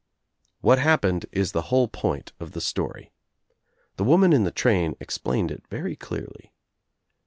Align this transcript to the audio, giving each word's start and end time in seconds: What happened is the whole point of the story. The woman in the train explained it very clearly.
What 0.61 0.79
happened 0.79 1.27
is 1.31 1.51
the 1.51 1.61
whole 1.69 1.87
point 1.87 2.33
of 2.39 2.53
the 2.53 2.59
story. 2.59 3.11
The 3.97 4.03
woman 4.03 4.33
in 4.33 4.45
the 4.45 4.51
train 4.51 4.95
explained 4.99 5.51
it 5.51 5.67
very 5.69 5.95
clearly. 5.95 6.51